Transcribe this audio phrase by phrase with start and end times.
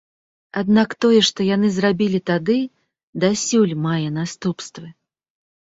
[0.61, 2.57] Аднак тое, што яны зрабілі тады,
[3.27, 4.87] дасюль мае наступствы.